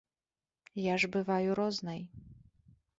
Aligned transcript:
Я 0.79 0.95
ж 1.05 1.11
бываю 1.17 1.49
рознай. 1.63 2.01